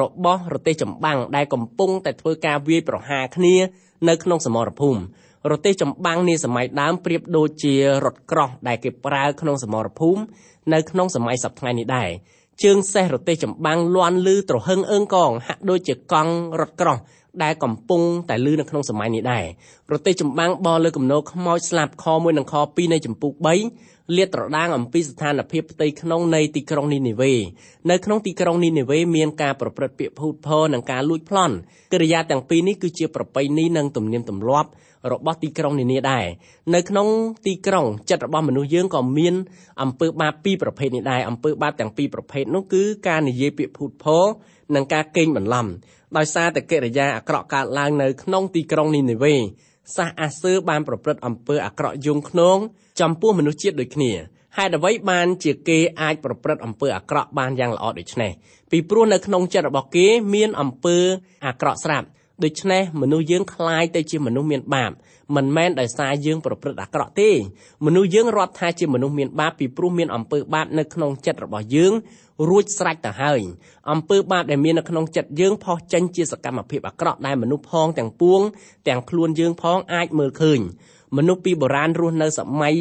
[0.02, 3.56] របស់រទេះចម្បាំងដែលកំពុងតែធ្វើការវាយប្រហារគ្នា
[4.10, 5.00] នៅក្នុងសមរភូមិ
[5.52, 7.76] រទេះចម្បាំងនាសម័យដើមប្រៀបដូចជា
[8.06, 10.22] រថក្រោះដែលគេប្រើក្នុងសមរភូមិ
[10.74, 12.10] នៅក្នុងសម័យសប្តាហ៍នេះដែរ
[12.64, 16.98] ជើងសេះរទេះចម្បាំងលាន់លឺត្រហឹងអើងកងហាក់ដូចជាកង់រថក្រោះ
[17.44, 19.46] ដែលកំពុងតែលឺនៅក្នុងសម័យនេះដែរ
[19.90, 23.32] ប្រទេសចម្បាំងបលើគំនោខ្មោចស្លាប់ខ1និងខ2នៃចម្ពោះ
[23.74, 27.34] 3លាតត្រដាងអំពីស្ថានភាពផ្ទៃក្នុងនៃទីក្រុងនីនេវេ
[27.92, 31.56] នៅក្នុងទីក្រុងនីនេវេមានការប្រព្រឹត្តពាក្យភូតភរនិងការលួចប្លន់
[31.94, 34.70] កិរិយាទាំងពីរនេះគឺជាប្រពៃណីនិងទំនៀមទម្លាប់
[35.12, 36.26] របស់ទីក្រុងនានាដែរ
[36.76, 37.08] នៅក្នុង
[37.46, 39.34] ទីក្រុងចិត្តរបស់មនុស្សយើងក៏មាន
[39.82, 44.26] អំពើបាបពីរប្រភេទនេះដែរអំពើបាបទាំងពីរប្រភេទនោះគឺការនិយាយពាក្យភូតភរ
[44.76, 45.68] និងការកេងបន្លំ
[46.18, 49.36] ដោយសារតែកិរិយាអាក្រក់កើតឡើងនៅក្នុងទីក្រុងនីនេវេ
[49.96, 52.58] សាសអាសឺបានប្រព្រឹត្តអំពើអាក្រក់យងខ្នង
[53.02, 54.12] ចំពោះមនុស្សជាតិដូចគ្នា
[54.58, 58.32] ហេតុអ្វីបានជាគេអាចប្រព្រឹត្តអំពើអាក្រក់បានយ៉ាងល្អដូច្នេះ
[58.72, 60.98] ពីព្រោះនៅក្នុងចិត្តរបស់គេមានអំពើ
[61.46, 62.08] អាក្រក់ស្រាប់
[62.45, 64.93] ដូច្នេះមនុស្សយើងคล้ายទៅជាមនុស្សមានបាប
[65.37, 67.31] មិនមែនដោយសារយើងប្រព្រឹត្តអាក្រក់ទេ
[67.87, 71.93] មនុស្សយើងរាប់ថាជាមនុស្សមានបាបពីព្រោះមានអំពើបាបនៅក្នុងចិត្តរបស់យើង
[72.49, 73.41] រួចស្រេចទៅហើយ
[73.91, 78.41] អំពើបាបដែលមាននៅក្នុងចិត្តយើងផុសចេញជាសកម្មភាពអាក្រក់ដែលមនុស្សផងទាំងពួង
[78.89, 80.61] ទាំងខ្លួនយើងផងអាចមើលឃើញ
[81.17, 82.77] មនុស្សពីបុរាណរស់នៅសម័យ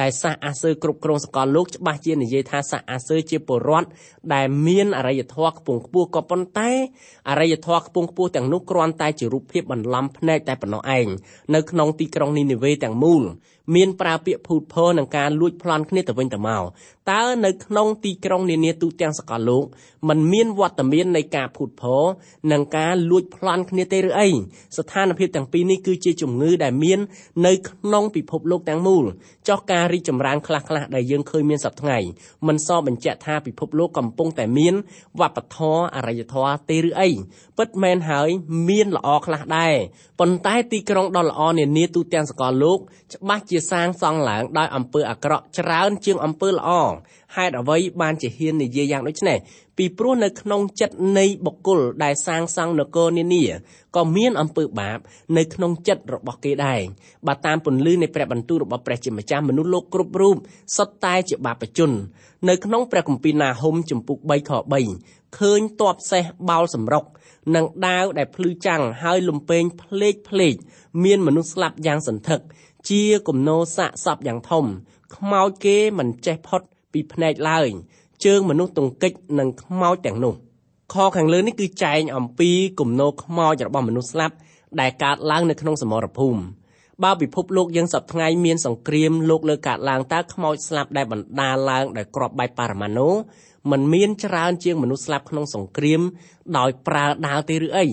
[0.00, 3.88] ដែលសាសអាសឺគ្រប់គ្រងសកលលោកច្បាស់ជានិយាយថាសាសអាសឺជាពលរដ្ឋ
[4.34, 6.70] ដែលមានអរិយធម៌ខ្ពង់ខ្ពស់ក៏ប៉ុន្តែ
[7.28, 11.06] អរិយធម៌ខ្ពង់ខ្ពស់ទាំងនោះគ្រាន់តែជារូបភាពបន្លំភ្នែកតែប៉ុណ្ណោះឯង
[11.54, 13.24] នៅក្នុងទីក្រុងនីនេវេទាំងមូល
[13.76, 16.62] មានប្រើពាក្យភូតភរនិងការលួចប្លន់គ្នាទៅវិញទៅមក
[17.10, 19.64] តើនៅក្នុងទីក្រុងនានាទូទាំងសកលលោក
[20.08, 22.02] มันមានវត្តមាននៃការភូតភរ
[22.52, 24.28] និងការលួចប្លន់គ្នាទេឬអី
[24.76, 26.98] ស្ថានភាពទាំងពីរនេះគឺជាជំងឺដែលមាន
[27.46, 29.04] នៅក្នុងពិភពលោកទាំងមូល
[29.48, 32.08] ចោះការរីកចម្រើនខ្លះៗដែលយើងឃើញមានសប្តាហ៍
[32.46, 34.74] មិនសបញ្ជាក់ថាពិភពលោកកំពុងតែមាន
[35.20, 37.10] វប្បធម៌អរិយធម៌ទេឬអី
[37.58, 38.28] ពិតមែនហើយ
[38.68, 39.74] មានល្អខ្លះដែរ
[40.20, 42.78] ប៉ុន្តែទីក្រុងដ៏ល្អនានាទូទាំងសកលលោក
[43.14, 46.70] ច្បាស់ជាសាងសង់ឡើងដោយអំពើអាក្រក់ច្រើនជាងអំពើល្អ
[47.36, 49.38] ហេតុអ្វីបានជាហ៊ាននិយាយយ៉ាងដូចនេះ
[49.78, 53.44] ពីព្រោះនៅក្នុងចិត្តនៃបុគ្គលដែលសាងសង់នគរនានា
[53.96, 54.98] ក៏មានអំពើបាប
[55.36, 56.80] នៅក្នុងចិត្តរបស់គេដែរ
[57.26, 60.36] បើតាមពន្លឺនៃព្រះបន្ទូលរបស់ព្រះជាម្ចាស់មនុស្សលោកគ្រប់រូប
[60.76, 61.90] សុទ្ធតែជាបាបជន
[62.48, 64.52] នៅក្នុងព្រះគម្ពីរណាហុំចំពុក3ខ
[64.94, 67.04] 3ឃើញតបសេះបោលសម្រុក
[67.54, 70.54] និងដាវដែលភ្លឺចាំងហើយលំពេងភ្លេកភ្លេក
[71.04, 72.40] មានមនុស្សស្លាប់យ៉ាងសន្ធឹក
[72.90, 74.64] ជាគំនោសាកសពយ៉ាងធំ
[75.16, 76.62] ខ្មោចគេមិនចេះផុត
[76.98, 77.68] ពីភ្នែកឡើយ
[78.24, 80.34] ជើងមនុស្សទង្គិចនិងខ្មោចទាំងនោះ
[80.94, 84.34] ខខាងលើនេះគឺចែងអំពីគំនោខ្មោចរបស់មនុស្សស្លាប់
[84.80, 86.40] ដែលកើតឡើងនៅក្នុងសមរភូមិ
[87.04, 93.08] បើពិភពលោកយើងសប្តាហ៍ថ្ងៃមានសង្គ្រាមលោកលើកើតឡើងតើខ្មោចស្លាប់ដែលបណ្ដាលឡើងដោយគ្រាប់បែកប៉ារ៉ាម៉ាណូ
[93.70, 96.00] มันមានច្រើនជាងមនុស្សស្លាប់ក្នុងសង្គ្រាម
[96.58, 97.86] ដោយប្រើដាវទេឬអី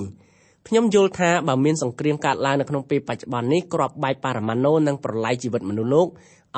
[0.67, 6.07] ខ្ញុំយល់ថាបើមានសង្គ្រាមកើតឡើងនៅក្នុងពេលបច្ចុប្បន្ននេះគ្រាប់បែកប៉ារ៉ាម៉ាណូនឹងប្រឡាយជីវិតមនុស្សលោក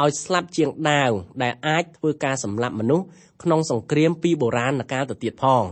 [0.03, 1.11] ឲ្យស្លាប់ជាងដាវ
[1.43, 3.05] ដែលអាចធ្វើការសម្លាប់មនុស្ស
[3.43, 5.63] ក្នុងសង្គ្រាមពីបុរាណកាលទៅទៀតផង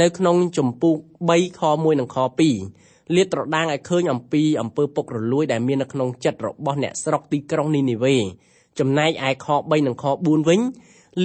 [0.00, 0.94] នៅក្នុងចម្ពោះ
[1.28, 2.18] 3ខ1និងខ
[2.66, 8.16] 2លាតត្រដាងឲ្យឃើញអំពីអំពើពុករលួយដែលមាននៅក្នុងចិត្តរបស់អ្នកស្រុកទីក្រុងនីនីវេ
[8.78, 10.60] ចំណែកឯខ3និងខ4វិញ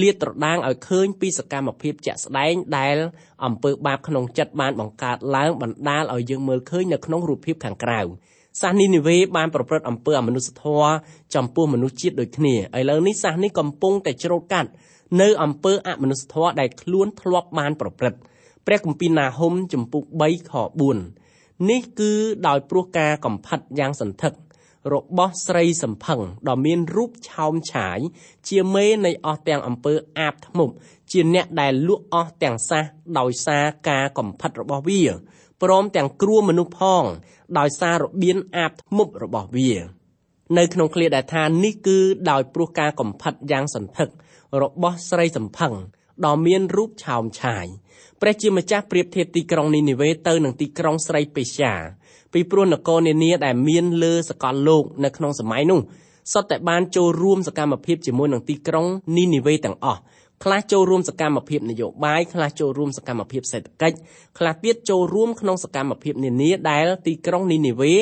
[0.00, 2.96] លាតត្រដាងឲ្យឃើញពីសកម្មភាពជាក់ស្ដែងដែល
[3.44, 8.00] អំពើបាបក្នុងចិត្តបានបង្កើតឡើងបណ្ដាលឲ្យយើងមើលឃើញនៅក្នុងរូបភាពខាងក្រៅ
[8.58, 10.90] សាសនីនិវេបានប្រព្រឹត្តអំពើអមនុស្សធម៌
[11.34, 14.70] ចំពោះមនុស្សជាតិដូចគ្នាឥឡូវនេះសាសនេះកំពុងតែច្រូតកាត់
[15.20, 18.18] នៅអំពើអមនុស្សធម៌ដែលខ្លួនធ្លាប់បានប្រព្រឹត្ត
[18.66, 20.52] ព្រះគម្ពីរណាហុំចំពុក3ខ
[21.10, 22.12] 4នេះគឺ
[22.46, 24.34] ដោយព្រោះការកំផិតយ៉ាងសន្ធឹក
[24.92, 27.98] របស់ស្រីសំផឹងដ៏មានរូបឆោមឆាយ
[28.48, 30.72] ជាមេនៃអស់ទាំងអំពើអាបធ្មប់
[31.12, 32.82] ជាអ្នកដែលលក់អស់ទាំងសះ
[33.18, 35.02] ដោយសារការកំផិតរបស់វា
[35.62, 37.04] ព្រមទាំងគ្រួមនុស្សផង
[37.58, 39.72] ដោយសាររបៀនអាបធ្មប់របស់វា
[40.58, 41.98] នៅក្នុងឃ្លាដែលថានេះគឺ
[42.30, 44.08] ដោយព្រោះការកំផិតយ៉ាងសន្ធឹក
[44.62, 45.72] របស់ស្រីសំផឹង
[46.24, 47.66] ដ៏មានរូបឆោមឆាយ
[48.20, 51.74] ព្រះជាម្ចាស់ប្រៀបធៀបទីក្រុងនីនីវេទៅនឹងទីក្រុងស្រីពេស្យា
[52.32, 55.80] ពីព្រោះនគរនានាដែលមានលើសកលលោកនៅក្នុងសម័យនោះ
[56.32, 60.00] សុទ្ធតែបានចូលរួមសកម្មភាពជាមួយនឹងទីក្រុងនីនីវេទាំងអស់
[60.44, 63.96] ខ្លះចូលរួមសកម្មភាពនយោបាយខ្លះចូលរួមសកម្មភាពសេដ្ឋកិច្ច
[64.38, 67.94] ខ្លះទៀតចូលរួមក្នុងសកម្មភាពនានាដែលទីក្រុងនីនីវេ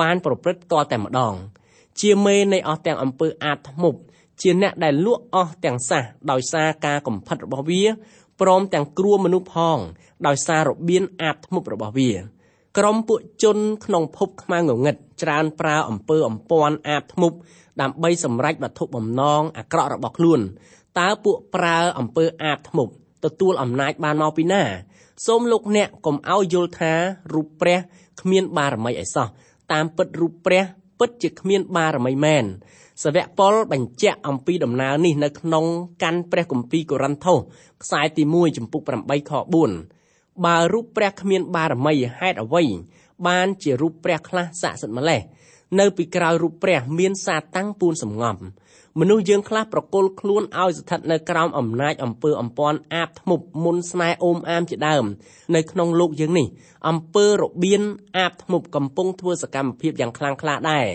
[0.00, 1.34] បានប្រព្រឹត្តតតែម្ដង
[2.00, 3.98] ជាមេនៃអស់ទាំងអំពើអាបធ្មប់
[4.40, 7.82] ជាអ្នកដែលលក់អស់ទាំងសះដោយសារការកំផិតរបស់វា
[8.40, 9.78] ព្រមទាំងគ្រួមនុស្សផង
[10.26, 12.10] ដោយសាររបៀនអាបធ្មប់របស់វា
[12.78, 17.36] ក្រុមពួកជនក្នុងភពខ្មៅងងឹតច្រើនប្រើអំពើអំពាន់អាបធ្មប់
[17.80, 20.40] ដើម្បីសម្រេចវត្ថុបំណងអាក្រក់របស់ខ្លួន
[20.98, 22.92] តើពួកប្រើអំពើអាបធ្មប់
[23.24, 24.62] ទទួលអំណាចបានមកពីណា
[25.26, 26.92] សូមលោកអ្នកកុំឲ្យយល់ថា
[27.34, 27.78] រូបព្រះ
[28.20, 29.26] គ្មានបារមីអីសោះ
[29.72, 30.62] តាមពិតរូបព្រះ
[30.98, 32.44] ពិតជាគ្មានបារមីមែន
[33.04, 35.64] សាវកប៉ុលបញ្ជាក់អំពីដំណើរនេះនៅក្នុង
[36.02, 37.38] កាន់ព្រះគម្ពីរកូរិនថូស
[37.82, 39.32] ខ្សែទី1ចំពុក8ខ
[39.88, 42.62] 4បើរូបព្រះគ្មានបារមីហេតុអ្វី
[43.28, 45.20] បានជារូបព្រះខ្លះស័ក្តិសិទ្ធិម្លេះ
[45.80, 48.36] នៅពីក្រោយរូបព្រះមានសាតាំងពួនសំងំ
[49.00, 55.04] មនុស្សយើងខ្លះប្រគល់ខ្លួនឲ្យស្ថិតនៅក្រោមអំណាចអំពើអំពាន់អាបធ្មប់មុនស្នេហ៍អូមអាមជាដើម
[55.54, 56.46] នៅក្នុងលោកយើងនេះ
[56.88, 57.82] អំពើរបៀន
[58.18, 60.86] អាបធ្មប់កំពុងធ្វើសកម្មភាពយ៉ាងខ្លាំងក្លាដែរ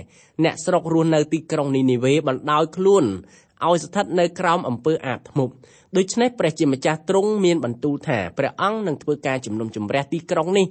[0.44, 3.06] អ្នកស្រុករស់នៅទីក្រុងនីនីវេបណ្ដោយខ្លួន
[3.66, 5.54] ឲ្យស្ថិតនៅក្រោមអំពើអាបធ្មប់
[5.98, 10.66] ដូច្នេះព្រះជាម្ចាស់ទ្រង់មានបន្ទូលថាព្រះអង្គនឹងធ្វើការជំនុំជម្រះទីក្រុងនេះ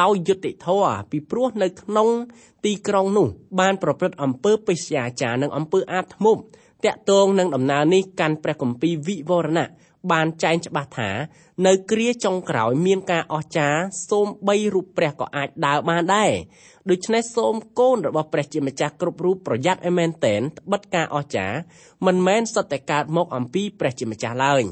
[0.00, 2.08] ដោយយុត្តិធម៌ពីព្រោះនៅក្នុង
[2.64, 3.28] ទីក្រុងនោះ
[3.60, 6.40] បានប្រព្រឹត្តអំពើបេស្យាចារនិងអំពើអាបធ្មប់
[6.84, 9.68] តាក់ទងនឹងដំណើរនេះកាន់ព្រះគម្ពីរវិវរណៈ
[10.12, 11.10] បានចែងច្បាស់ថា
[11.66, 16.32] នៅគ្រាចុងក្រោយមានការអស្ចារ្យសូម3រូបព្រះក៏អាចដើរបានដែរ
[16.90, 21.56] ដូច្នេះសូមកូនរបស់ព្រះជាម្ចាស់គ្រប់រូបប្រយ័ត្នឲ្យមែនតែនត្បិតការអស្ចារ្យ
[22.06, 24.62] មិនមែនសុទ្ធតែកើតមកអំពីព្រះជាម្ចាស់ឡើយ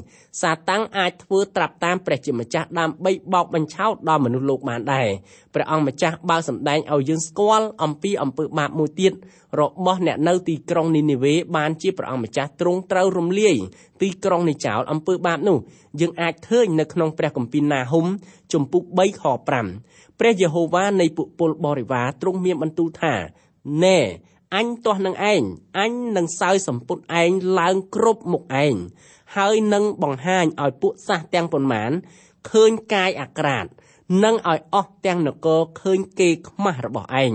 [0.41, 5.07] សាតាំងអាចធ្វើត្រាប់តាមព្រះជាម្ចាស់ដើម្បីបោកបញ្ឆោតដល់មនុស្សលោកបានដែរ
[5.53, 9.13] ព្រះអង្គម្ចាស់បើសម្ដែងឲ្យយើងស្គាល់អំពីអំពើបាបមួយទៀត
[9.59, 13.55] របស់អ្នកនៅទីក្រុងនីនីវេបានជាព្រះអង្គម្ចាស់ទ្រង់ត្រូវរំលាយ
[14.01, 15.57] ទីក្រុងនេះចោលអំពើបាបនោះ
[15.99, 18.05] យើងអាចឃើញនៅក្នុងព្រះគម្ពីរណាហុំ
[18.53, 19.23] ជំពូក3ខ
[19.71, 23.13] 5ព្រះយេហូវ៉ានៃពួកពលបរិវារទ្រង់មានបន្ទូលថា
[23.83, 23.99] ណែ
[24.55, 25.41] អញទាស់នឹងឯង
[25.79, 28.75] អញនឹងសើសម្ពុតឯងឡើងគ្រប់មុខឯង
[29.35, 31.91] ហើយនឹងបង្ហាញឲ្យពួកសះទាំងប៉ុន្មាន
[32.49, 33.65] ឃើញកាយអាក្រាត
[34.23, 37.33] និងឲ្យអស់ទាំងនគរឃើញគេខ្មាស់របស់ឯង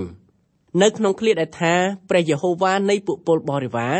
[0.82, 1.74] នៅក្នុងឃ្លាដែលថា
[2.08, 3.96] ព្រះយេហូវ៉ានៃពួកពលបរិវារ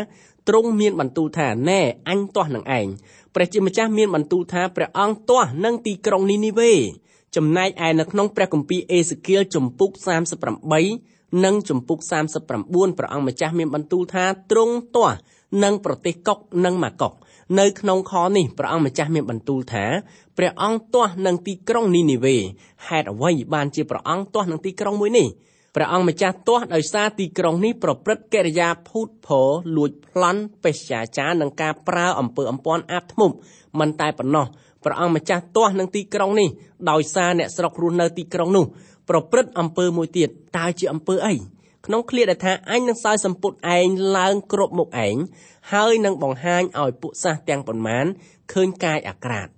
[0.49, 2.87] ទ្រង់មានបន្ទូលថាណែអញទាស់នឹងឯង
[3.35, 6.73] ព្រះជាម្ចាស់មានបន្ទូលថាព្រះអង្គទាស់នឹងទីក្រុងនីនីវេ
[7.37, 9.91] ចំណែកឯនៅក្នុងព្រះគម្ពីរអេសេគៀលជំពូក
[10.69, 11.99] 38និងជំពូក
[12.49, 15.17] 39ព្រះអង្គម្ចាស់មានបន្ទូលថាទ្រង់ទាស់
[15.65, 17.13] នឹងប្រទេសកុកនិងម៉ាកុក
[17.61, 19.85] នៅក្នុងខនេះព្រះអង្គម្ចាស់មានបន្ទូលថា
[20.39, 22.37] ព្រះអង្គទាស់នឹងទីក្រុងនីនីវេ
[22.89, 25.29] ហេតុអ្វីបានជាព្រះអង្គទាស់នឹងទីក្រុងមួយនេះ
[25.77, 33.35] ព្រះអង្គម្ចាស់ទាស់ដោយសារទីក្រុងនេះប្រព្រឹត្តកិរិយាភូតភរលួចប្លន់បេស្យាចារនិងការប្រើអំពើអំពាន់អាបធ្មប់
[33.81, 34.47] មិនតែប៉ុណ្ណោះ
[34.85, 36.49] ព្រះអង្គម្ចាស់ទាស់នឹងទីក្រុងនេះ
[36.91, 38.65] ដោយសារអ្នកស្រុករស់នៅទីក្រុងនោះ
[39.09, 41.35] ប្រព្រឹត្តអំពើមួយទៀតតើជាអំពើអី
[41.87, 43.87] ក្នុងឃ្លាដែលថាអញនឹងសោយសម្ពុតឯង
[44.19, 45.17] ឡើងគ្រប់មុខឯង
[45.73, 48.05] ហើយនឹងបង្ហាញឲ្យពួកសះទាំងប៉ុន្មាន
[48.53, 49.49] ឃើញកាយអាក្រាត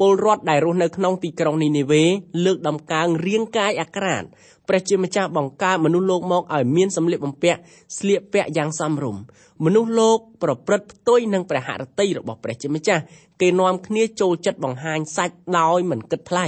[0.00, 2.04] ពលរដ្ឋដែលរស់នៅក្នុងទីក្រុងនីនេវេ
[2.44, 4.24] លើកដំកើងរាងកាយអាក្រាត
[4.68, 7.60] ព្រះជាម្ចាស់បង្កើតមនុស្សលោកមកឲ្យមានសម្លៀកបំពាក់
[7.98, 9.22] ស្លៀកពាក់យ៉ាងសមរម្យ
[9.64, 13.02] មនុស្សលោកប្រព្រឹត្តផ្ទុយនឹងព្រះហឫទ័យរបស់ព្រះជាម្ចាស់
[13.40, 16.46] គេនាំគ្នាចូលចិត្តបង្ហាញសាច់ដោយមិនគិតថ្លៃ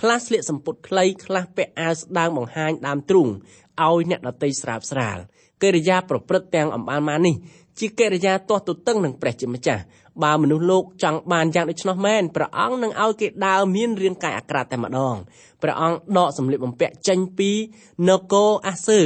[0.00, 3.28] ខ្លះស្លៀកសំពត់ខ្លីខ្លះពាក់អាវស្ដើងបង្ហាញដើមទ្រូង
[3.84, 5.18] ឲ្យអ្នកដតីស្រាបស្រាល
[5.62, 7.36] កិរិយាប្រព្រឹត្តទាំងអំបានមកនេះ
[7.78, 9.82] ជាកិរិយាទាស់ទទឹងនឹងព្រះជាម្ចាស់
[10.24, 15.16] បើមនុស្សលោកចង់បានយ៉ាងដូច្នោះមែនព្រះអង្គនឹងឲ្យគេដើរមានរាងកាយអាក្រាតតែម្ដង
[15.62, 17.50] ព្រះអង្គដកសម្លៀកបំពាក់ចេញពី
[18.08, 19.00] នគរអាសឺ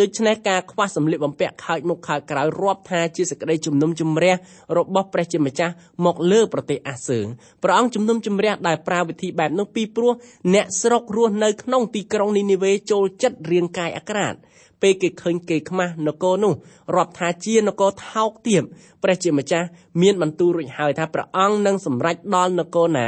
[0.00, 4.34] ដូច្នេះការខ្វះសម្លៀកបំពាក់ខើចមុខខើចក្រៅរាប់ថាជាសេចក្តីជំនុំជម្រះ
[4.76, 5.72] របស់ព្រះជាម្ចាស់
[6.04, 7.18] មកលើប្រទេសអាសឺ
[7.62, 10.12] ព្រះអង្គជំនុំជម្រះដែលប្រើវិធីបែបនោះពីព្រោះ
[10.54, 14.34] អ្នកស្រុករស់នៅក្នុងទីក្រុងនីនីវេចូលចិត្តរាងកាយអាក្រាត
[14.82, 16.54] ពេលគេឃើញគេខ្មាស់នគរនោះ
[16.96, 18.62] រាប់ថាជានគរថោកទាប
[19.02, 19.66] ព្រះជាម្ចាស់
[20.02, 23.06] មានបន្ទូលរួចហើយថាព្រះអង្គនឹងសម្រេចដល់នគរណា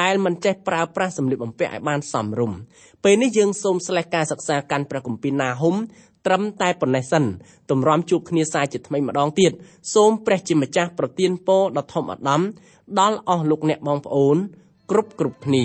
[0.00, 2.58] ដែលមិនចេះប្រើប្រាស់សម្លៀកបំពាក់ឲ្យបានសមរម្យ
[3.04, 5.76] ពេលនេះយើងសូមស្លេះការសិក្សាកាន់ព្រះគម្ពីរណាហុំ
[6.26, 7.24] ត្រឹមតែប៉ុណ្ណេះសិន
[7.70, 9.52] ទម្រាំជួបគ្នាសាជាថ្មីម្ដងទៀត
[9.94, 12.42] សូមព្រះជាម្ចាស់ប្រទានពរដ៏ធំអដំ
[13.00, 14.36] ដល់អស់លោកអ្នកបងប្អូន
[14.90, 15.64] គ្រប់គ្រប់គ្នា